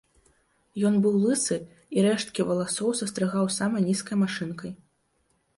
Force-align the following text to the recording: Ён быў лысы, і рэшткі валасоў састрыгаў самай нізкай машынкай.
Ён 0.89 0.95
быў 1.03 1.19
лысы, 1.25 1.57
і 1.97 2.07
рэшткі 2.07 2.45
валасоў 2.49 2.97
састрыгаў 3.03 3.45
самай 3.59 3.81
нізкай 3.89 4.23
машынкай. 4.27 4.71